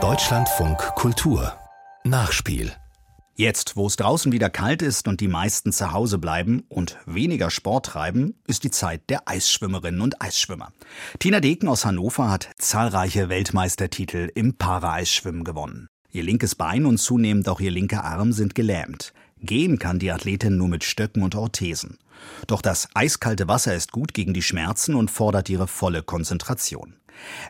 [0.00, 1.58] Deutschlandfunk Kultur
[2.04, 2.70] Nachspiel
[3.34, 7.50] Jetzt, wo es draußen wieder kalt ist und die meisten zu Hause bleiben und weniger
[7.50, 10.72] Sport treiben, ist die Zeit der Eisschwimmerinnen und Eisschwimmer.
[11.18, 15.88] Tina Deken aus Hannover hat zahlreiche Weltmeistertitel im Para-Eisschwimmen gewonnen.
[16.12, 19.12] Ihr linkes Bein und zunehmend auch ihr linker Arm sind gelähmt.
[19.42, 21.98] Gehen kann die Athletin nur mit Stöcken und Orthesen.
[22.46, 26.94] Doch das eiskalte Wasser ist gut gegen die Schmerzen und fordert ihre volle Konzentration.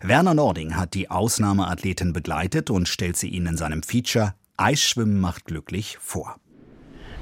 [0.03, 5.45] Werner Nording hat die Ausnahmeathletin begleitet und stellt sie ihnen in seinem Feature Eisschwimmen macht
[5.45, 6.37] glücklich vor.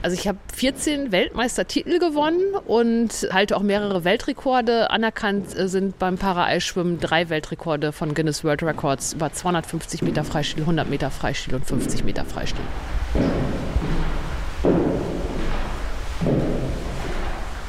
[0.03, 4.91] Also ich habe 14 Weltmeistertitel gewonnen und halte auch mehrere Weltrekorde.
[4.91, 10.63] Anerkannt äh, sind beim Para-Eisschwimmen drei Weltrekorde von Guinness World Records über 250 Meter Freistil,
[10.63, 12.65] 100 Meter Freistil und 50 Meter Freistil.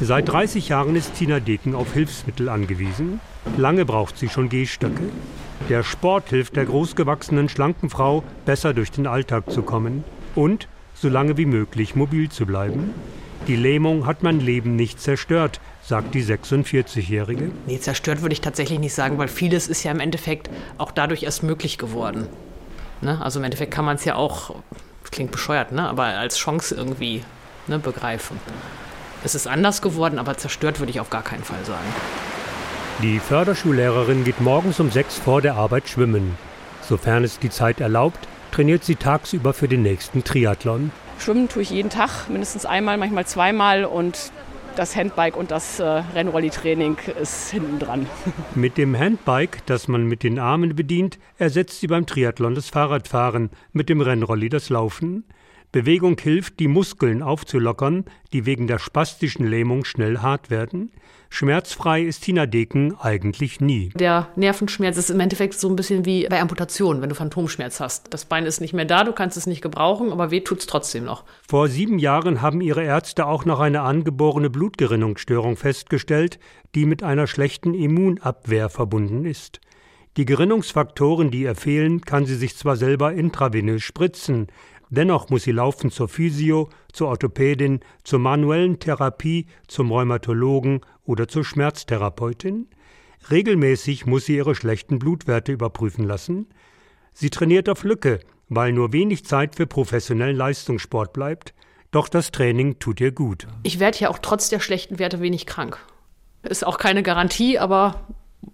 [0.07, 3.19] Seit 30 Jahren ist Tina Deken auf Hilfsmittel angewiesen.
[3.57, 5.09] Lange braucht sie schon Gehstöcke.
[5.67, 11.09] Der Sport hilft der großgewachsenen, schlanken Frau, besser durch den Alltag zu kommen und so
[11.09, 12.93] lange wie möglich mobil zu bleiben.
[13.47, 17.51] Die Lähmung hat mein Leben nicht zerstört, sagt die 46-Jährige.
[17.65, 21.23] Nee, zerstört würde ich tatsächlich nicht sagen, weil vieles ist ja im Endeffekt auch dadurch
[21.23, 22.29] erst möglich geworden.
[23.01, 23.21] Ne?
[23.21, 24.55] Also im Endeffekt kann man es ja auch,
[25.11, 25.85] klingt bescheuert, ne?
[25.85, 27.25] aber als Chance irgendwie
[27.67, 28.39] ne, begreifen.
[29.23, 31.87] Es ist anders geworden, aber zerstört würde ich auf gar keinen Fall sagen.
[33.01, 36.37] Die Förderschullehrerin geht morgens um sechs vor der Arbeit schwimmen.
[36.81, 40.91] Sofern es die Zeit erlaubt, trainiert sie tagsüber für den nächsten Triathlon.
[41.19, 44.31] Schwimmen tue ich jeden Tag, mindestens einmal, manchmal zweimal und
[44.77, 48.05] das Handbike und das äh, Rennrolli-Training ist hinten dran.
[48.55, 53.49] Mit dem Handbike, das man mit den Armen bedient, ersetzt sie beim Triathlon das Fahrradfahren,
[53.73, 55.23] mit dem Rennrolli das Laufen.
[55.71, 60.91] Bewegung hilft, die Muskeln aufzulockern, die wegen der spastischen Lähmung schnell hart werden.
[61.29, 63.89] Schmerzfrei ist Tina Deken eigentlich nie.
[63.95, 68.13] Der Nervenschmerz ist im Endeffekt so ein bisschen wie bei Amputationen, wenn du Phantomschmerz hast.
[68.13, 70.67] Das Bein ist nicht mehr da, du kannst es nicht gebrauchen, aber weh tut es
[70.67, 71.25] trotzdem noch.
[71.45, 76.39] Vor sieben Jahren haben ihre Ärzte auch noch eine angeborene Blutgerinnungsstörung festgestellt,
[76.75, 79.59] die mit einer schlechten Immunabwehr verbunden ist.
[80.15, 84.47] Die Gerinnungsfaktoren, die ihr fehlen, kann sie sich zwar selber intravenös spritzen,
[84.89, 91.43] Dennoch muss sie laufen zur Physio, zur Orthopädin, zur manuellen Therapie, zum Rheumatologen oder zur
[91.43, 92.67] Schmerztherapeutin.
[93.29, 96.47] Regelmäßig muss sie ihre schlechten Blutwerte überprüfen lassen.
[97.13, 101.53] Sie trainiert auf Lücke, weil nur wenig Zeit für professionellen Leistungssport bleibt.
[101.91, 103.47] Doch das Training tut ihr gut.
[103.63, 105.79] Ich werde ja auch trotz der schlechten Werte wenig krank.
[106.43, 108.07] Ist auch keine Garantie, aber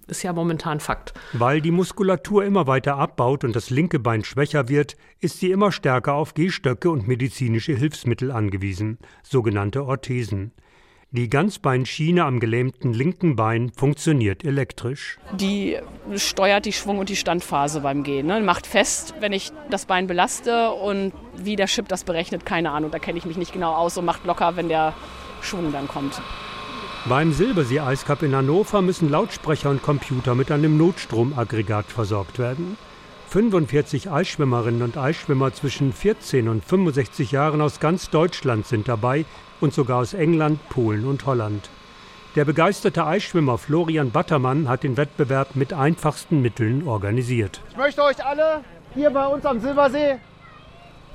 [0.08, 1.14] ist ja momentan Fakt.
[1.34, 5.72] Weil die Muskulatur immer weiter abbaut und das linke Bein schwächer wird, ist sie immer
[5.72, 10.52] stärker auf Gehstöcke und medizinische Hilfsmittel angewiesen, sogenannte Orthesen.
[11.16, 15.20] Die Ganzbeinschiene am gelähmten linken Bein funktioniert elektrisch.
[15.34, 15.78] Die
[16.16, 18.25] steuert die Schwung- und die Standphase beim Gehen.
[18.25, 18.42] Ne?
[18.42, 22.90] Macht fest, wenn ich das Bein belaste und wie der Chip das berechnet, keine Ahnung.
[22.90, 24.96] Da kenne ich mich nicht genau aus und macht locker, wenn der
[25.42, 26.20] Schwung dann kommt.
[27.06, 32.78] Beim Silbersee-Eiscup in Hannover müssen Lautsprecher und Computer mit einem Notstromaggregat versorgt werden.
[33.28, 39.25] 45 Eisschwimmerinnen und Eisschwimmer zwischen 14 und 65 Jahren aus ganz Deutschland sind dabei
[39.59, 41.69] und sogar aus England, Polen und Holland.
[42.38, 47.59] Der begeisterte Eisschwimmer Florian Battermann hat den Wettbewerb mit einfachsten Mitteln organisiert.
[47.72, 48.63] Ich möchte euch alle
[48.94, 50.19] hier bei uns am Silbersee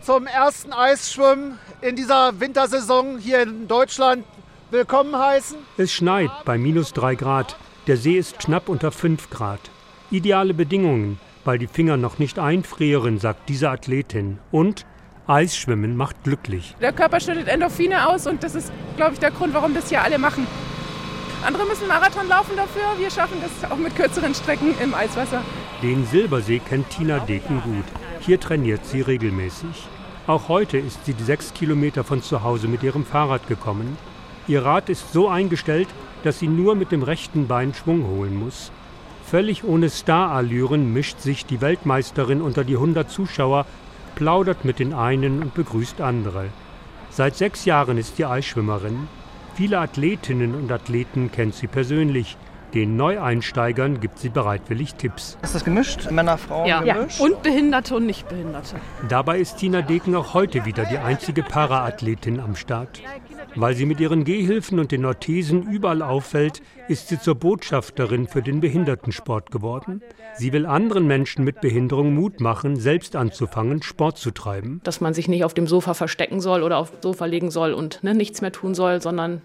[0.03, 4.27] zum ersten Eisschwimmen in dieser Wintersaison hier in Deutschland
[4.71, 5.59] willkommen heißen.
[5.77, 7.57] Es schneit bei minus drei Grad.
[7.87, 9.61] Der See ist knapp unter fünf Grad.
[10.11, 14.39] Ideale Bedingungen, weil die Finger noch nicht einfrieren, sagt diese Athletin.
[14.51, 14.85] Und
[15.27, 16.75] Eisschwimmen macht glücklich.
[16.81, 20.03] Der Körper schüttet Endorphine aus und das ist, glaube ich, der Grund, warum das hier
[20.03, 20.47] alle machen.
[21.47, 25.43] Andere müssen Marathon laufen dafür, wir schaffen das auch mit kürzeren Strecken im Eiswasser.
[25.83, 27.85] Den Silbersee kennt Tina Deken gut.
[28.21, 29.87] Hier trainiert sie regelmäßig.
[30.27, 33.97] Auch heute ist sie die sechs Kilometer von zu Hause mit ihrem Fahrrad gekommen.
[34.49, 35.89] Ihr Rad ist so eingestellt,
[36.25, 38.73] dass sie nur mit dem rechten Bein Schwung holen muss.
[39.25, 43.67] Völlig ohne Starallüren mischt sich die Weltmeisterin unter die 100 Zuschauer,
[44.15, 46.47] plaudert mit den einen und begrüßt andere.
[47.11, 49.07] Seit sechs Jahren ist sie Eisschwimmerin.
[49.55, 52.39] Viele Athletinnen und Athleten kennt sie persönlich.
[52.75, 55.39] Den Neueinsteigern gibt sie bereitwillig Tipps.
[55.43, 56.11] Ist das gemischt?
[56.11, 56.81] Männer, Frauen Ja.
[56.83, 57.19] gemischt?
[57.21, 58.77] Und Behinderte und Nichtbehinderte.
[59.09, 63.01] Dabei ist Tina Deken auch heute wieder die einzige Paraathletin am Start.
[63.55, 68.43] Weil sie mit ihren Gehhilfen und den Orthesen überall auffällt, ist sie zur Botschafterin für
[68.43, 70.03] den Behindertensport geworden.
[70.37, 74.81] Sie will anderen Menschen mit Behinderung Mut machen, selbst anzufangen, Sport zu treiben.
[74.85, 78.03] Dass man sich nicht auf dem Sofa verstecken soll oder aufs Sofa legen soll und
[78.05, 79.43] ne, nichts mehr tun soll, sondern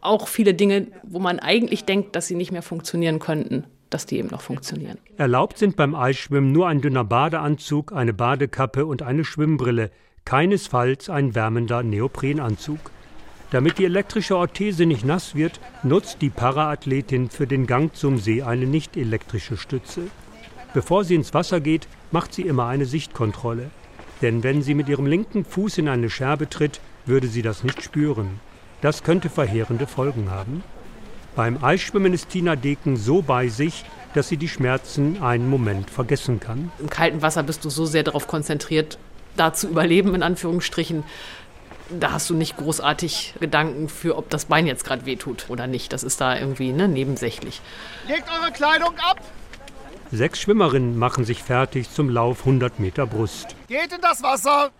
[0.00, 4.18] auch viele Dinge, wo man eigentlich denkt, dass sie nicht mehr funktionieren könnten, dass die
[4.18, 4.98] eben noch funktionieren.
[5.18, 9.90] Erlaubt sind beim Eisschwimmen nur ein dünner Badeanzug, eine Badekappe und eine Schwimmbrille,
[10.24, 12.78] keinesfalls ein wärmender Neoprenanzug.
[13.50, 18.42] Damit die elektrische Orthese nicht nass wird, nutzt die Paraathletin für den Gang zum See
[18.42, 20.08] eine nicht elektrische Stütze.
[20.72, 23.70] Bevor sie ins Wasser geht, macht sie immer eine Sichtkontrolle.
[24.22, 27.82] Denn wenn sie mit ihrem linken Fuß in eine Scherbe tritt, würde sie das nicht
[27.82, 28.40] spüren.
[28.80, 30.64] Das könnte verheerende Folgen haben.
[31.36, 33.84] Beim Eisschwimmen ist Tina Deken so bei sich,
[34.14, 36.70] dass sie die Schmerzen einen Moment vergessen kann.
[36.78, 38.98] Im kalten Wasser bist du so sehr darauf konzentriert,
[39.36, 41.02] da zu überleben, in Anführungsstrichen.
[41.90, 45.92] Da hast du nicht großartig Gedanken für, ob das Bein jetzt gerade wehtut oder nicht.
[45.92, 47.60] Das ist da irgendwie ne, nebensächlich.
[48.06, 49.20] Legt eure Kleidung ab!
[50.12, 53.56] Sechs Schwimmerinnen machen sich fertig zum Lauf 100 Meter Brust.
[53.66, 54.70] Geht in das Wasser!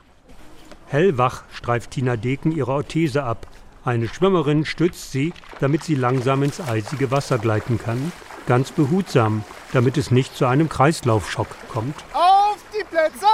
[0.86, 3.48] Hellwach streift Tina Deken ihre Orthese ab.
[3.84, 8.12] Eine Schwimmerin stützt sie, damit sie langsam ins eisige Wasser gleiten kann.
[8.46, 9.44] Ganz behutsam,
[9.74, 11.94] damit es nicht zu einem Kreislaufschock kommt.
[12.14, 13.26] Auf die Plätze!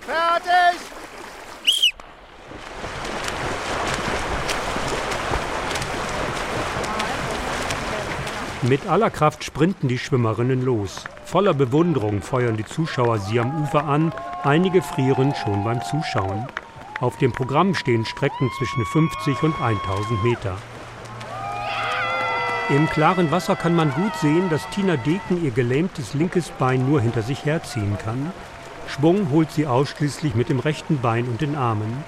[0.00, 0.80] Fertig!
[8.62, 11.02] Mit aller Kraft sprinten die Schwimmerinnen los.
[11.24, 14.12] Voller Bewunderung feuern die Zuschauer sie am Ufer an,
[14.44, 16.46] einige frieren schon beim Zuschauen.
[17.00, 20.56] Auf dem Programm stehen Strecken zwischen 50 und 1000 Meter.
[22.70, 27.00] Im klaren Wasser kann man gut sehen, dass Tina Deken ihr gelähmtes linkes Bein nur
[27.00, 28.32] hinter sich herziehen kann.
[28.88, 32.04] Schwung holt sie ausschließlich mit dem rechten Bein und den Armen.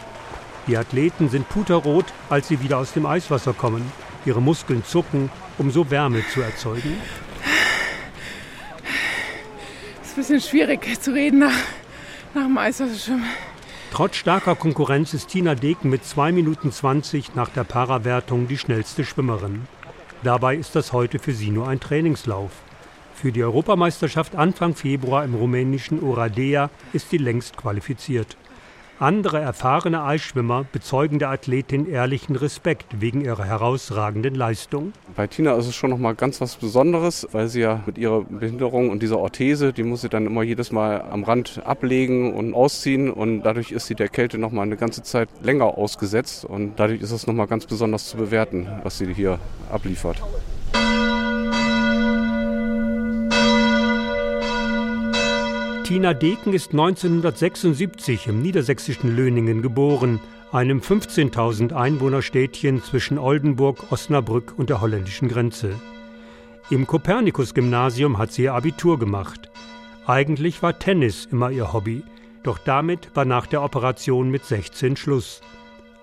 [0.69, 3.91] Die Athleten sind puterrot, als sie wieder aus dem Eiswasser kommen.
[4.25, 6.97] Ihre Muskeln zucken, um so Wärme zu erzeugen.
[10.01, 11.59] Es ist ein bisschen schwierig zu reden nach,
[12.35, 13.27] nach dem Eiswasserschwimmen.
[13.93, 19.05] Trotz starker Konkurrenz ist Tina Deken mit 2 Minuten 20 nach der Parawertung die schnellste
[19.05, 19.67] Schwimmerin.
[20.23, 22.51] Dabei ist das heute für sie nur ein Trainingslauf.
[23.15, 28.37] Für die Europameisterschaft Anfang Februar im rumänischen Oradea ist sie längst qualifiziert.
[28.99, 34.95] Andere erfahrene Eisschwimmer bezeugen der Athletin ehrlichen Respekt wegen ihrer herausragenden Leistung.
[35.15, 38.23] Bei Tina ist es schon noch mal ganz was Besonderes, weil sie ja mit ihrer
[38.23, 42.55] Behinderung und dieser Orthese, die muss sie dann immer jedes Mal am Rand ablegen und
[42.55, 46.81] ausziehen und dadurch ist sie der Kälte noch mal eine ganze Zeit länger ausgesetzt und
[46.81, 49.39] dadurch ist es noch mal ganz besonders zu bewerten, was sie hier
[49.71, 50.23] abliefert.
[55.87, 60.19] Tina Deken ist 1976 im niedersächsischen Löningen geboren,
[60.51, 65.77] einem 15.000 Einwohnerstädtchen zwischen Oldenburg, Osnabrück und der holländischen Grenze.
[66.71, 69.49] Im Kopernikus-Gymnasium hat sie ihr Abitur gemacht.
[70.07, 72.03] Eigentlich war Tennis immer ihr Hobby,
[72.43, 75.41] doch damit war nach der Operation mit 16 Schluss.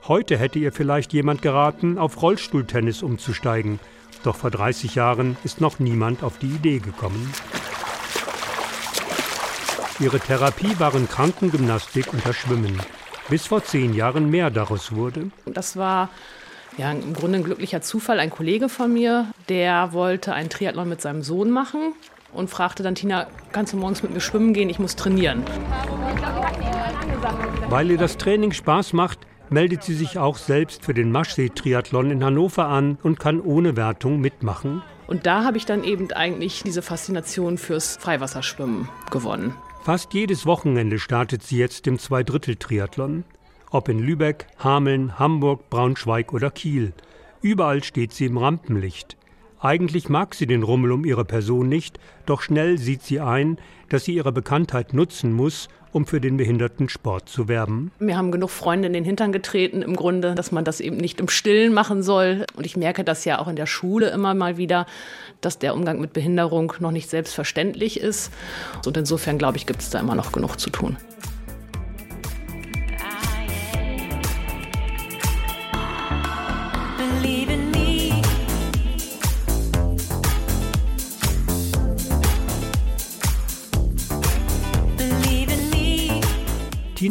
[0.08, 3.82] Heute hätte ihr vielleicht jemand geraten, auf Rollstuhltennis umzusteigen,
[4.24, 7.34] doch vor 30 Jahren ist noch niemand auf die Idee gekommen.
[10.00, 12.80] Ihre Therapie waren Krankengymnastik und das Schwimmen.
[13.30, 15.30] Bis vor zehn Jahren mehr daraus wurde.
[15.46, 16.10] Das war
[16.78, 18.20] ja, im Grunde ein glücklicher Zufall.
[18.20, 21.94] Ein Kollege von mir, der wollte einen Triathlon mit seinem Sohn machen
[22.34, 24.70] und fragte dann Tina, kannst du morgens mit mir schwimmen gehen?
[24.70, 25.44] Ich muss trainieren.
[27.70, 29.20] Weil ihr das Training Spaß macht,
[29.50, 34.20] meldet sie sich auch selbst für den Maschsee-Triathlon in Hannover an und kann ohne Wertung
[34.20, 34.82] mitmachen.
[35.06, 39.54] Und da habe ich dann eben eigentlich diese Faszination fürs Freiwasserschwimmen gewonnen.
[39.84, 43.26] Fast jedes Wochenende startet sie jetzt im Zweidrittel-Triathlon.
[43.70, 46.94] Ob in Lübeck, Hameln, Hamburg, Braunschweig oder Kiel.
[47.42, 49.18] Überall steht sie im Rampenlicht.
[49.60, 53.58] Eigentlich mag sie den Rummel um ihre Person nicht, doch schnell sieht sie ein,
[53.90, 57.92] dass sie ihre Bekanntheit nutzen muss, um für den Behindertensport zu werben.
[58.00, 61.20] Wir haben genug Freunde in den Hintern getreten, im Grunde, dass man das eben nicht
[61.20, 62.46] im Stillen machen soll.
[62.56, 64.88] Und ich merke das ja auch in der Schule immer mal wieder,
[65.42, 68.34] dass der Umgang mit Behinderung noch nicht selbstverständlich ist.
[68.86, 70.98] Und insofern, glaube ich, gibt es da immer noch genug zu tun.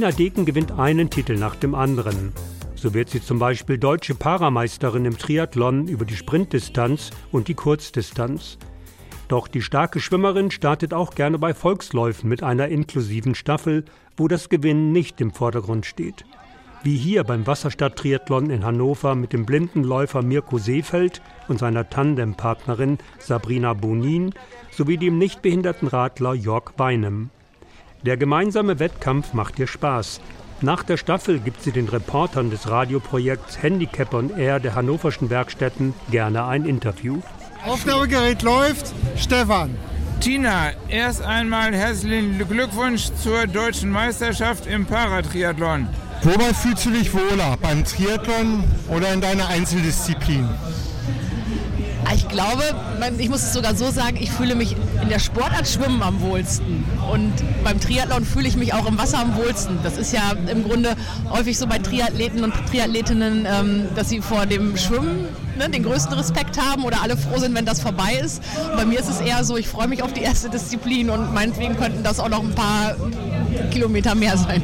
[0.03, 2.33] Tina Deken gewinnt einen Titel nach dem anderen.
[2.75, 8.59] So wird sie zum Beispiel deutsche Parameisterin im Triathlon über die Sprintdistanz und die Kurzdistanz.
[9.29, 13.85] Doch die starke Schwimmerin startet auch gerne bei Volksläufen mit einer inklusiven Staffel,
[14.17, 16.25] wo das Gewinnen nicht im Vordergrund steht.
[16.83, 22.99] Wie hier beim Wasserstadt-Triathlon in Hannover mit dem blinden Läufer Mirko Seefeld und seiner Tandempartnerin
[23.21, 24.35] Sabrina Bonin
[24.73, 27.31] sowie dem nichtbehinderten Radler Jörg Weinem.
[28.05, 30.21] Der gemeinsame Wettkampf macht ihr Spaß.
[30.61, 35.95] Nach der Staffel gibt sie den Reportern des Radioprojekts Handicap on Air der hannoverschen Werkstätten
[36.11, 37.21] gerne ein Interview.
[37.65, 38.93] Aufnahmegerät läuft.
[39.17, 39.77] Stefan.
[40.21, 45.89] Tina, erst einmal herzlichen Glückwunsch zur deutschen Meisterschaft im Paratriathlon.
[46.23, 47.57] Wobei fühlst du dich wohler?
[47.61, 50.49] Beim Triathlon oder in deiner Einzeldisziplin?
[52.15, 52.63] Ich glaube,
[53.19, 56.85] ich muss es sogar so sagen, ich fühle mich in der Sportart Schwimmen am wohlsten.
[57.11, 57.33] Und
[57.65, 59.79] beim Triathlon fühle ich mich auch im Wasser am wohlsten.
[59.83, 60.95] Das ist ja im Grunde
[61.31, 65.27] häufig so bei Triathleten und Triathletinnen, ähm, dass sie vor dem Schwimmen
[65.59, 68.43] ne, den größten Respekt haben oder alle froh sind, wenn das vorbei ist.
[68.71, 71.33] Und bei mir ist es eher so, ich freue mich auf die erste Disziplin und
[71.33, 72.95] meinetwegen könnten das auch noch ein paar
[73.71, 74.63] Kilometer mehr sein.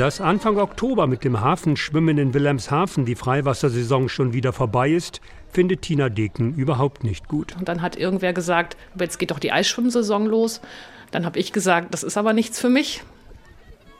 [0.00, 5.82] Dass Anfang Oktober mit dem Hafenschwimmen in Wilhelmshaven die Freiwassersaison schon wieder vorbei ist, findet
[5.82, 7.54] Tina Deken überhaupt nicht gut.
[7.58, 10.62] Und dann hat irgendwer gesagt, jetzt geht doch die Eisschwimmsaison los.
[11.10, 13.02] Dann habe ich gesagt, das ist aber nichts für mich.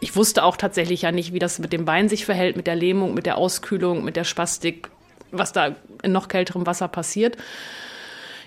[0.00, 2.76] Ich wusste auch tatsächlich ja nicht, wie das mit dem Bein sich verhält, mit der
[2.76, 4.88] Lähmung, mit der Auskühlung, mit der Spastik,
[5.33, 7.37] was da in noch kälterem Wasser passiert.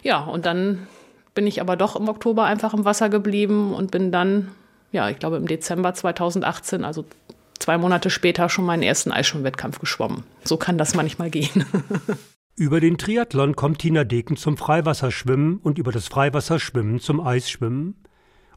[0.02, 0.88] Ja, und dann
[1.36, 4.50] bin ich aber doch im Oktober einfach im Wasser geblieben und bin dann,
[4.92, 7.06] ja, ich glaube im Dezember 2018, also
[7.64, 10.24] zwei Monate später schon meinen ersten Eisschwimmwettkampf geschwommen.
[10.44, 11.66] So kann das manchmal gehen.
[12.58, 17.96] Über den Triathlon kommt Tina Deken zum Freiwasserschwimmen und über das Freiwasserschwimmen zum Eisschwimmen.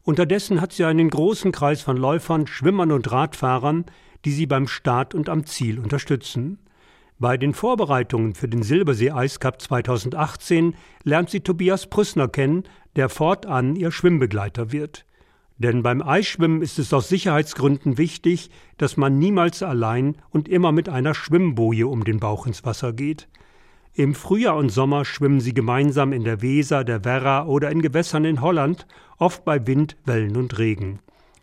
[0.03, 3.87] Unterdessen hat sie einen großen Kreis von Läufern, Schwimmern und Radfahrern,
[4.25, 6.59] die sie beim Start und am Ziel unterstützen.
[7.19, 12.65] Bei den Vorbereitungen für den Silbersee Eiscup 2018 lernt sie Tobias Prüssner kennen,
[12.97, 15.06] der fortan ihr Schwimmbegleiter wird.
[15.59, 20.89] Denn beim Eisschwimmen ist es aus Sicherheitsgründen wichtig, dass man niemals allein und immer mit
[20.89, 23.29] einer Schwimmboje um den Bauch ins Wasser geht.
[23.95, 28.27] Im Frühjahr und Sommer schwimmen sie gemeinsam in der Weser, der Werra oder in Gewässern
[28.27, 28.87] in Holland,
[29.17, 30.99] oft bei Wind, Wellen und Regen.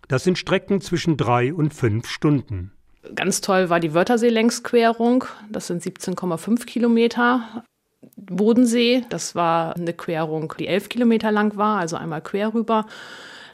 [0.08, 2.72] Das sind Strecken zwischen drei und fünf Stunden.
[3.16, 5.26] Ganz toll war die Wörthersee-Längsquerung.
[5.50, 7.64] Das sind 17,5 Kilometer.
[8.16, 12.86] Bodensee, das war eine Querung, die elf Kilometer lang war, also einmal quer rüber.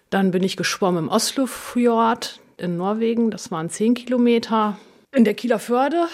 [0.09, 4.77] Dann bin ich geschwommen im Oslofjord in Norwegen, das waren 10 Kilometer.
[5.11, 6.07] In der Kieler Förde,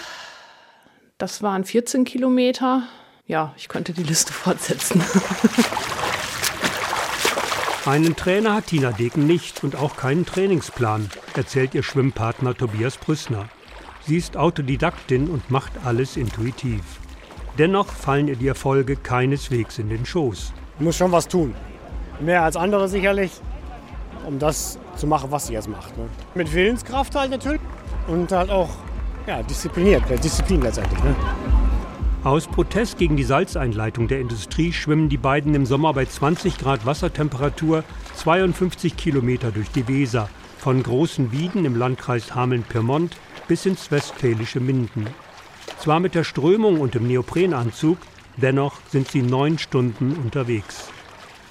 [1.16, 2.82] das waren 14 Kilometer.
[3.26, 5.02] Ja, ich könnte die Liste fortsetzen.
[7.86, 13.48] Einen Trainer hat Tina Degen nicht und auch keinen Trainingsplan, erzählt ihr Schwimmpartner Tobias Brüssner.
[14.06, 16.82] Sie ist Autodidaktin und macht alles intuitiv.
[17.56, 20.52] Dennoch fallen ihr die Erfolge keineswegs in den Schoß.
[20.78, 21.54] Ich muss schon was tun.
[22.20, 23.32] Mehr als andere sicherlich,
[24.26, 25.96] um das zu machen, was sie jetzt macht.
[25.96, 26.08] Ne?
[26.34, 27.60] Mit Willenskraft halt natürlich
[28.08, 28.68] und halt auch
[29.26, 31.02] ja, diszipliniert, Disziplin letztendlich.
[31.02, 31.14] Ne?
[32.24, 36.84] Aus Protest gegen die Salzeinleitung der Industrie schwimmen die beiden im Sommer bei 20 Grad
[36.84, 37.84] Wassertemperatur
[38.16, 40.28] 52 Kilometer durch die Weser,
[40.58, 43.16] von Großen Wieden im Landkreis Hameln-Pyrmont
[43.46, 45.06] bis ins westfälische Minden.
[45.78, 47.98] Zwar mit der Strömung und dem Neoprenanzug,
[48.36, 50.88] dennoch sind sie neun Stunden unterwegs.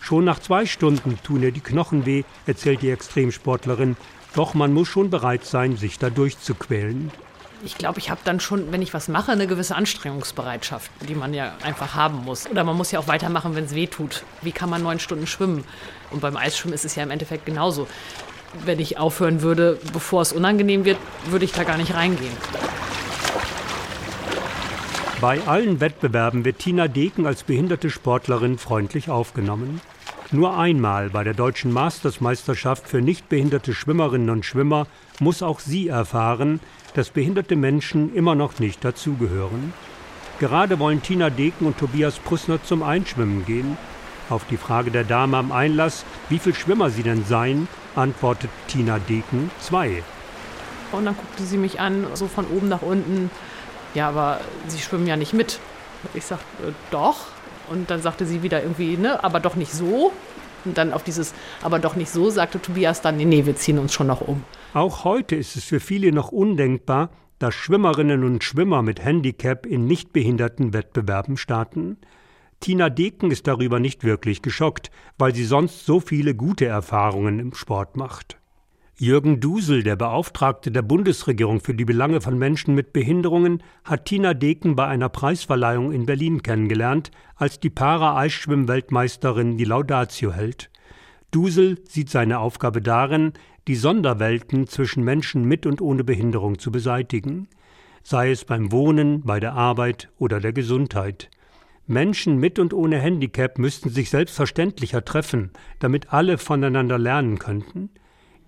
[0.06, 3.98] Schon nach zwei Stunden tun ihr die Knochen weh, erzählt die Extremsportlerin,
[4.36, 7.12] doch man muss schon bereit sein, sich da durchzuquälen
[7.64, 11.34] ich glaube, ich habe dann schon, wenn ich was mache, eine gewisse Anstrengungsbereitschaft, die man
[11.34, 12.48] ja einfach haben muss.
[12.48, 14.24] Oder man muss ja auch weitermachen, wenn es weh tut.
[14.44, 15.64] Wie kann man neun Stunden schwimmen?
[16.12, 17.88] Und beim Eisschwimmen ist es ja im Endeffekt genauso.
[18.66, 20.98] Wenn ich aufhören würde, bevor es unangenehm wird,
[21.30, 22.38] würde ich da gar nicht reingehen.
[25.20, 29.82] Bei allen Wettbewerben wird Tina Deken als behinderte Sportlerin freundlich aufgenommen.
[30.36, 34.86] Nur einmal bei der deutschen Mastersmeisterschaft für nichtbehinderte Schwimmerinnen und Schwimmer
[35.22, 36.60] muss auch sie erfahren,
[36.94, 39.74] dass behinderte Menschen immer noch nicht dazugehören.
[40.42, 43.78] Gerade wollen Tina Deken und Tobias Prüssner zum Einschwimmen gehen.
[44.30, 49.00] Auf die Frage der Dame am Einlass, wie viele Schwimmer sie denn seien, antwortet Tina
[49.00, 50.04] Deken zwei.
[50.92, 53.32] Und dann guckte sie mich an, so von oben nach unten.
[53.94, 55.60] Ja, aber Sie schwimmen ja nicht mit.
[56.14, 57.28] Ich sagte, äh, doch.
[57.70, 60.12] Und dann sagte sie wieder irgendwie, ne, aber doch nicht so.
[60.66, 63.78] Und dann auf dieses, aber doch nicht so, sagte Tobias dann, nee, nee, wir ziehen
[63.78, 64.44] uns schon noch um.
[64.74, 69.86] Auch heute ist es für viele noch undenkbar, dass Schwimmerinnen und Schwimmer mit Handicap in
[69.86, 71.98] nichtbehinderten Wettbewerben starten.
[72.60, 77.54] Tina Deken ist darüber nicht wirklich geschockt, weil sie sonst so viele gute Erfahrungen im
[77.54, 78.38] Sport macht.
[78.98, 84.34] Jürgen Dusel, der Beauftragte der Bundesregierung für die Belange von Menschen mit Behinderungen, hat Tina
[84.34, 90.70] Deken bei einer Preisverleihung in Berlin kennengelernt, als die Para-Eisschwimm-Weltmeisterin die Laudatio hält.
[91.30, 93.34] Dusel sieht seine Aufgabe darin,
[93.68, 97.50] die Sonderwelten zwischen Menschen mit und ohne Behinderung zu beseitigen,
[98.02, 101.30] sei es beim Wohnen, bei der Arbeit oder der Gesundheit.
[101.86, 107.90] Menschen mit und ohne Handicap müssten sich selbstverständlicher treffen, damit alle voneinander lernen könnten.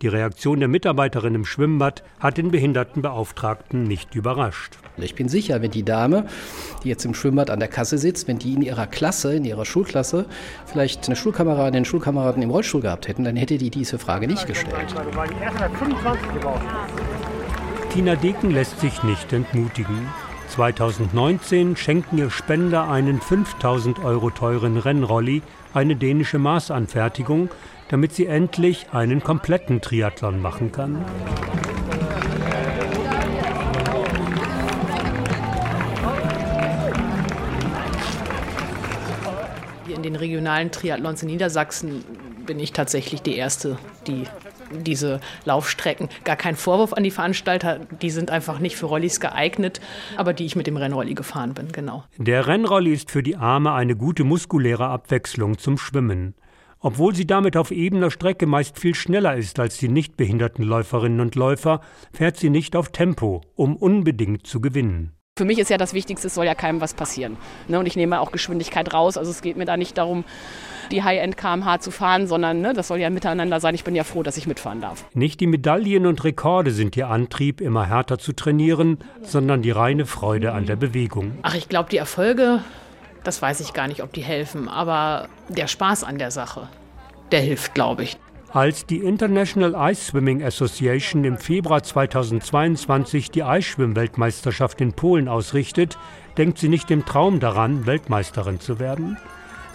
[0.04, 4.78] Die Reaktion der Mitarbeiterin im Schwimmbad hat den Behindertenbeauftragten nicht überrascht.
[4.98, 6.28] Ich bin sicher, wenn die Dame,
[6.84, 9.66] die jetzt im Schwimmbad an der Kasse sitzt, wenn die in ihrer Klasse, in ihrer
[9.66, 10.28] Schulklasse
[10.68, 14.46] vielleicht eine Schulkameradin, einen Schulkameraden im Rollstuhl gehabt hätten, dann hätte die diese Frage nicht
[14.46, 14.94] gestellt.
[17.92, 20.08] Tina Deken lässt sich nicht entmutigen.
[20.50, 25.42] 2019 schenken ihr Spender einen 5000 Euro teuren Rennrolli,
[25.74, 27.50] eine dänische Maßanfertigung,
[27.90, 31.04] damit sie endlich einen kompletten Triathlon machen kann.
[39.88, 42.04] In den regionalen Triathlons in Niedersachsen
[42.46, 44.24] bin ich tatsächlich die Erste, die
[44.72, 46.10] diese Laufstrecken.
[46.24, 49.82] Gar kein Vorwurf an die Veranstalter, die sind einfach nicht für Rollis geeignet,
[50.18, 52.04] aber die ich mit dem Rennrolli gefahren bin, genau.
[52.18, 56.36] Der Rennrolli ist für die Arme eine gute muskuläre Abwechslung zum Schwimmen.
[56.80, 61.22] Obwohl sie damit auf ebener Strecke meist viel schneller ist als die nicht behinderten Läuferinnen
[61.22, 61.82] und Läufer,
[62.14, 65.14] fährt sie nicht auf Tempo, um unbedingt zu gewinnen.
[65.38, 67.38] Für mich ist ja das Wichtigste, es soll ja keinem was passieren.
[67.68, 67.78] Ne?
[67.78, 69.18] Und ich nehme auch Geschwindigkeit raus.
[69.18, 70.24] Also es geht mir da nicht darum,
[70.92, 73.76] die High-End-KMH zu fahren, sondern ne, das soll ja miteinander sein.
[73.76, 75.06] Ich bin ja froh, dass ich mitfahren darf.
[75.14, 80.08] Nicht die Medaillen und Rekorde sind ihr Antrieb, immer härter zu trainieren, sondern die reine
[80.08, 81.38] Freude an der Bewegung.
[81.44, 82.62] Ach, ich glaube, die Erfolge,
[83.28, 84.70] das weiß ich gar nicht, ob die helfen.
[84.70, 86.70] Aber der Spaß an der Sache,
[87.32, 88.18] der hilft, glaube ich.
[88.54, 95.98] Als die International Ice Swimming Association im Februar 2022 die Eisschwimmweltmeisterschaft in Polen ausrichtet,
[96.38, 99.18] denkt sie nicht im Traum daran, Weltmeisterin zu werden.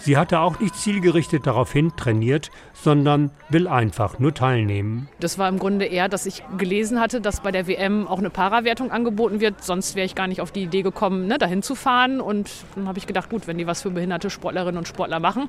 [0.03, 5.07] Sie hatte auch nicht zielgerichtet daraufhin trainiert, sondern will einfach nur teilnehmen.
[5.21, 8.29] Das war im Grunde eher, dass ich gelesen hatte, dass bei der WM auch eine
[8.29, 9.63] Parawertung angeboten wird.
[9.63, 12.19] Sonst wäre ich gar nicht auf die Idee gekommen, ne, dahin zu fahren.
[12.19, 15.47] Und dann habe ich gedacht, gut, wenn die was für behinderte Sportlerinnen und Sportler machen,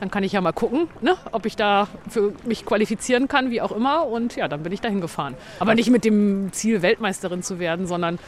[0.00, 3.62] dann kann ich ja mal gucken, ne, ob ich da für mich qualifizieren kann, wie
[3.62, 4.06] auch immer.
[4.06, 5.34] Und ja, dann bin ich dahin gefahren.
[5.60, 8.18] Aber nicht mit dem Ziel, Weltmeisterin zu werden, sondern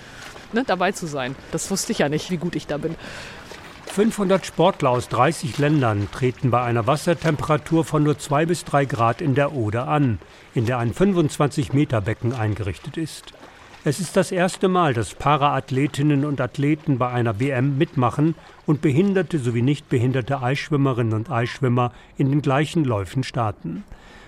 [0.55, 1.37] ne, dabei zu sein.
[1.53, 2.95] Das wusste ich ja nicht, wie gut ich da bin.
[3.97, 9.23] 500 Sportler aus 30 Ländern treten bei einer Wassertemperatur von nur 2 bis 3 Grad
[9.23, 10.19] in der Oder an,
[10.55, 13.33] in der ein 25-Meter-Becken eingerichtet ist.
[13.85, 18.35] Es ist das erste Mal, dass Paraathletinnen und Athleten bei einer WM mitmachen
[18.67, 23.83] und behinderte sowie nicht behinderte Eisschwimmerinnen und Eisschwimmer in den gleichen Läufen starten.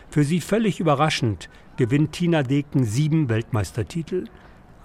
[0.09, 4.29] Für sie völlig überraschend gewinnt Tina Deken sieben Weltmeistertitel.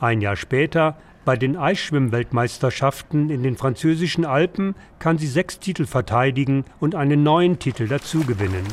[0.01, 6.65] Ein Jahr später bei den Eisschwimmweltmeisterschaften in den französischen Alpen kann sie sechs Titel verteidigen
[6.79, 8.65] und einen neuen Titel dazugewinnen.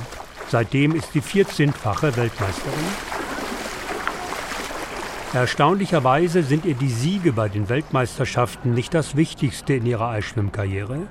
[0.48, 2.74] Seitdem ist sie 14-fache Weltmeisterin.
[5.32, 11.06] Erstaunlicherweise sind ihr die Siege bei den Weltmeisterschaften nicht das Wichtigste in ihrer Eisschwimmkarriere.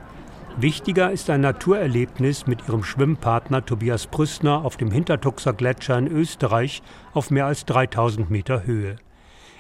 [0.58, 6.82] Wichtiger ist ein Naturerlebnis mit ihrem Schwimmpartner Tobias Brüssner auf dem Hintertuxer Gletscher in Österreich
[7.14, 8.98] auf mehr als 3000 Meter Höhe.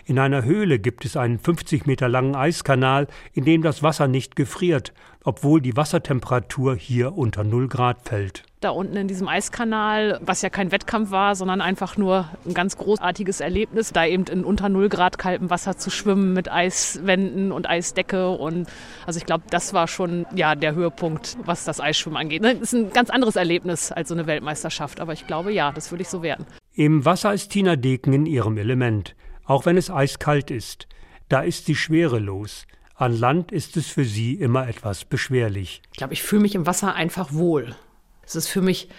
[0.10, 4.36] In einer Höhle gibt es einen 50 Meter langen Eiskanal, in dem das Wasser nicht
[4.36, 4.91] gefriert,
[5.24, 8.41] obwohl die Wassertemperatur hier unter 0 Grad fällt.
[8.60, 12.76] Da unten in diesem Eiskanal, was ja kein Wettkampf war, sondern einfach nur ein ganz
[12.76, 17.69] großartiges Erlebnis, da eben in unter 0 Grad kaltem Wasser zu schwimmen mit Eiswänden und
[17.69, 18.32] Eisdecke.
[18.32, 18.67] Und
[19.06, 22.43] also ich glaube, das war schon ja, der Höhepunkt, was das Eisschwimmen angeht.
[22.43, 25.02] Das ist ein ganz anderes Erlebnis als so eine Weltmeisterschaft.
[25.02, 26.48] Aber ich glaube, ja, das würde ich so werden.
[26.74, 29.15] Im Wasser ist Tina Deken in ihrem Element
[29.50, 30.88] auch wenn es eiskalt ist.
[31.28, 32.68] Da ist sie schwerelos.
[32.94, 35.82] An Land ist es für sie immer etwas beschwerlich.
[35.92, 37.76] Ich glaube, ich fühle mich im Wasser einfach wohl.
[38.24, 38.90] Es ist für mich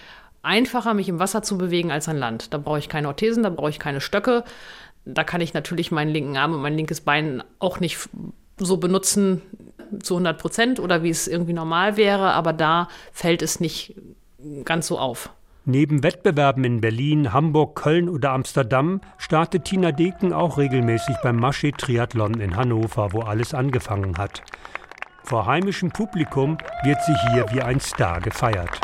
[0.43, 2.53] einfacher, mich im Wasser zu bewegen als an Land.
[2.53, 4.43] Da brauche ich keine Orthesen, da brauche ich keine Stöcke.
[5.05, 8.09] Da kann ich natürlich meinen linken Arm und mein linkes Bein auch nicht
[8.59, 9.43] so benutzen
[10.03, 13.95] zu 100 Prozent oder wie es irgendwie normal wäre, aber da fällt es nicht
[14.65, 15.31] ganz so auf.
[15.71, 21.71] Neben Wettbewerben in Berlin, Hamburg, Köln oder Amsterdam startet Tina Deken auch regelmäßig beim Masche
[21.71, 24.43] Triathlon in Hannover, wo alles angefangen hat.
[25.23, 28.81] Vor heimischem Publikum wird sie hier wie ein Star gefeiert.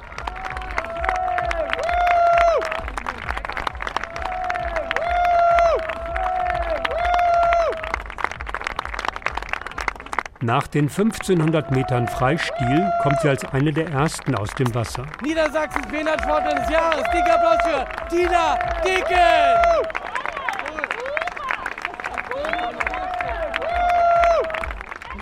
[10.47, 15.05] Nach den 1500 Metern Freistil kommt sie als eine der ersten aus dem Wasser.
[15.21, 17.03] Niedersachsens Behindertensportlerin des Jahres.
[17.13, 20.07] Dicker Applaus für Tina Deken!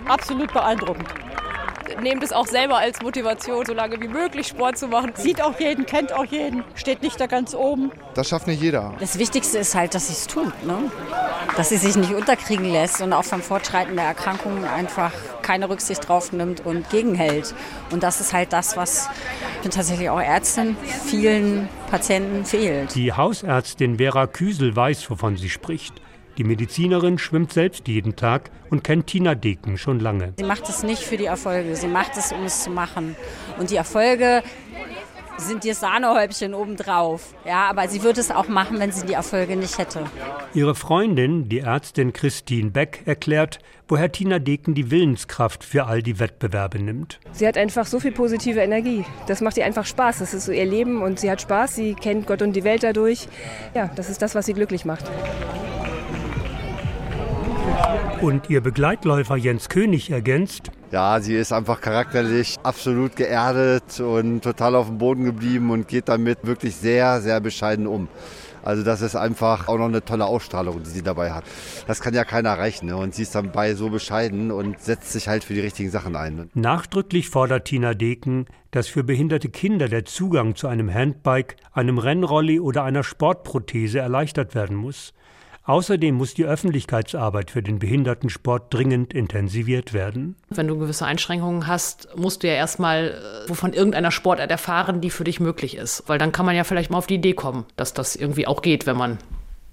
[0.07, 1.24] Absolut beeindruckend.
[2.01, 5.13] Nehme das auch selber als Motivation, so lange wie möglich Sport zu machen.
[5.15, 7.91] Sieht auch jeden, kennt auch jeden, steht nicht da ganz oben.
[8.13, 8.93] Das schafft nicht jeder.
[8.99, 10.65] Das Wichtigste ist halt, dass sie es tut.
[10.65, 10.77] Ne?
[11.57, 16.07] Dass sie sich nicht unterkriegen lässt und auch vom Fortschreiten der Erkrankungen einfach keine Rücksicht
[16.07, 17.53] drauf nimmt und gegenhält.
[17.91, 19.09] Und das ist halt das, was
[19.55, 22.93] ich bin tatsächlich auch Ärztin, vielen Patienten fehlt.
[22.93, 25.93] Die Hausärztin Vera Küsel weiß, wovon sie spricht.
[26.37, 30.33] Die Medizinerin schwimmt selbst jeden Tag und kennt Tina Deken schon lange.
[30.37, 33.15] Sie macht es nicht für die Erfolge, sie macht es, um es zu machen.
[33.57, 34.43] Und die Erfolge
[35.37, 37.33] sind ihr Sahnehäubchen obendrauf.
[37.45, 40.05] Ja, aber sie würde es auch machen, wenn sie die Erfolge nicht hätte.
[40.53, 46.19] Ihre Freundin, die Ärztin Christine Beck, erklärt, woher Tina Deken die Willenskraft für all die
[46.19, 47.19] Wettbewerbe nimmt.
[47.31, 49.05] Sie hat einfach so viel positive Energie.
[49.27, 50.19] Das macht ihr einfach Spaß.
[50.19, 51.75] Das ist so ihr Leben und sie hat Spaß.
[51.75, 53.27] Sie kennt Gott und die Welt dadurch.
[53.73, 55.05] Ja, das ist das, was sie glücklich macht.
[58.21, 64.75] Und ihr Begleitläufer Jens König ergänzt, ja, sie ist einfach charakterlich absolut geerdet und total
[64.75, 68.07] auf dem Boden geblieben und geht damit wirklich sehr, sehr bescheiden um.
[68.65, 71.43] Also das ist einfach auch noch eine tolle Ausstrahlung, die sie dabei hat.
[71.85, 72.87] Das kann ja keiner erreichen.
[72.87, 72.97] Ne?
[72.97, 76.49] Und sie ist dabei so bescheiden und setzt sich halt für die richtigen Sachen ein.
[76.55, 82.59] Nachdrücklich fordert Tina Deken, dass für behinderte Kinder der Zugang zu einem Handbike, einem Rennrolli
[82.59, 85.13] oder einer Sportprothese erleichtert werden muss.
[85.65, 90.35] Außerdem muss die Öffentlichkeitsarbeit für den Behindertensport dringend intensiviert werden.
[90.49, 95.09] Wenn du gewisse Einschränkungen hast, musst du ja erstmal äh, von irgendeiner Sportart erfahren, die
[95.09, 96.03] für dich möglich ist.
[96.05, 98.61] Weil dann kann man ja vielleicht mal auf die Idee kommen, dass das irgendwie auch
[98.61, 99.17] geht, wenn man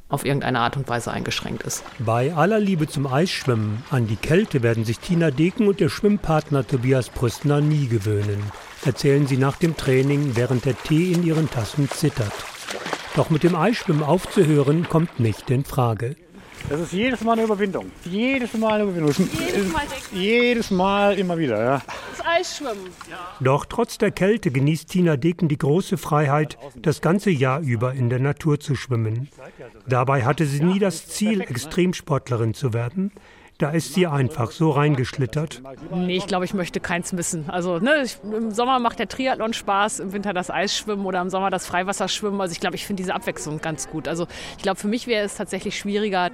[0.08, 1.84] auf irgendeine Art und Weise eingeschränkt ist.
[1.98, 6.66] Bei aller Liebe zum Eisschwimmen an die Kälte werden sich Tina Deken und ihr Schwimmpartner
[6.66, 8.42] Tobias Brüstner nie gewöhnen,
[8.84, 12.32] erzählen sie nach dem Training, während der Tee in ihren Tassen zittert.
[13.16, 16.16] Doch mit dem Eisschwimmen aufzuhören, kommt nicht in Frage.
[16.68, 17.90] Das ist jedes Mal eine Überwindung.
[18.04, 19.28] Jedes Mal eine Überwindung.
[19.38, 19.82] Jedes Mal,
[20.12, 21.82] jedes Mal immer wieder, ja.
[22.16, 22.90] Das Eisschwimmen.
[23.40, 28.10] Doch trotz der Kälte genießt Tina Deken die große Freiheit, das ganze Jahr über in
[28.10, 29.28] der Natur zu schwimmen.
[29.88, 33.12] Dabei hatte sie nie das Ziel, Extremsportlerin zu werden.
[33.62, 35.62] Da ist sie einfach so reingeschlittert.
[35.94, 37.44] Nee, ich glaube, ich möchte keins missen.
[37.46, 41.30] Also ne, ich, im Sommer macht der Triathlon Spaß, im Winter das Eisschwimmen oder im
[41.30, 42.40] Sommer das Freiwasserschwimmen.
[42.40, 44.08] Also ich glaube, ich finde diese Abwechslung ganz gut.
[44.08, 46.30] Also ich glaube, für mich wäre es tatsächlich schwieriger,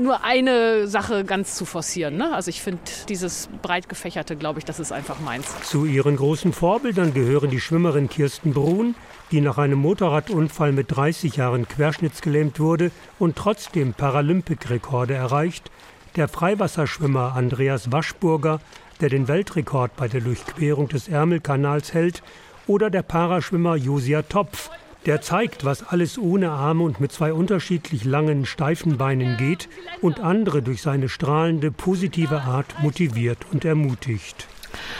[0.00, 2.16] nur eine Sache ganz zu forcieren.
[2.16, 2.32] Ne?
[2.32, 5.54] Also ich finde dieses breit gefächerte, glaube ich, das ist einfach meins.
[5.64, 8.94] Zu ihren großen Vorbildern gehören die Schwimmerin Kirsten Brun,
[9.30, 15.70] die nach einem Motorradunfall mit 30 Jahren querschnittsgelähmt wurde und trotzdem Paralympic-Rekorde erreicht,
[16.16, 18.60] der Freiwasserschwimmer Andreas Waschburger,
[19.00, 22.22] der den Weltrekord bei der Durchquerung des Ärmelkanals hält,
[22.66, 24.70] oder der Paraschwimmer Josia Topf,
[25.06, 29.68] der zeigt, was alles ohne Arme und mit zwei unterschiedlich langen, steifen Beinen geht
[30.00, 34.46] und andere durch seine strahlende, positive Art motiviert und ermutigt.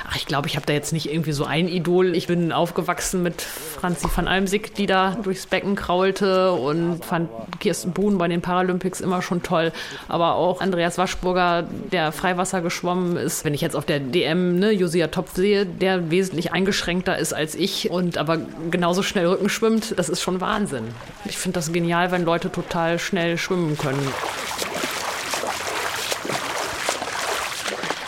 [0.08, 2.14] Ach, ich glaube, ich habe da jetzt nicht irgendwie so ein Idol.
[2.14, 7.30] Ich bin aufgewachsen mit Franzi van Almsick, die da durchs Becken kraulte und fand
[7.60, 9.72] Kirsten Buhn bei den Paralympics immer schon toll.
[10.08, 13.44] Aber auch Andreas Waschburger, der Freiwasser geschwommen ist.
[13.44, 17.54] Wenn ich jetzt auf der DM ne, Josia Topf sehe, der wesentlich eingeschränkter ist als
[17.54, 18.38] ich und aber
[18.70, 20.84] genauso schnell Rücken schwimmt, das ist schon Wahnsinn.
[21.24, 24.06] Ich finde das genial, wenn Leute total schnell schwimmen können.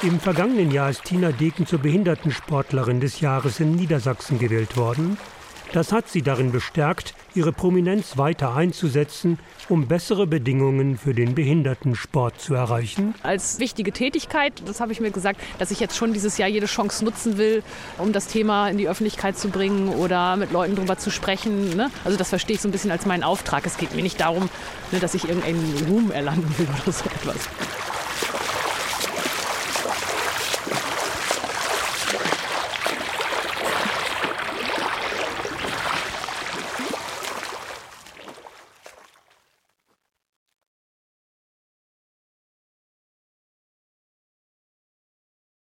[0.05, 5.17] Im vergangenen Jahr ist Tina Deken zur Behindertensportlerin des Jahres in Niedersachsen gewählt worden.
[5.73, 9.39] Das hat sie darin bestärkt, ihre Prominenz weiter einzusetzen,
[9.71, 13.15] um bessere Bedingungen für den Behindertensport zu erreichen.
[13.23, 16.67] Als wichtige Tätigkeit, das habe ich mir gesagt, dass ich jetzt schon dieses Jahr jede
[16.67, 17.63] Chance nutzen will,
[17.97, 21.75] um das Thema in die Öffentlichkeit zu bringen oder mit Leuten darüber zu sprechen.
[21.77, 21.91] Ne?
[22.05, 23.65] Also das verstehe ich so ein bisschen als meinen Auftrag.
[23.65, 24.51] Es geht mir nicht darum,
[24.93, 27.49] ne, dass ich irgendeinen Ruhm erlangen will oder so etwas.